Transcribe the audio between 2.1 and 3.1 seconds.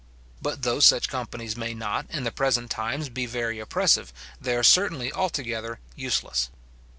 the present times,